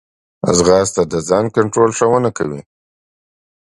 ځغاسته 0.57 1.01
د 1.11 1.13
ځان 1.29 1.45
کنټرول 1.55 1.89
ښوونه 1.97 2.29
کوي 2.37 2.61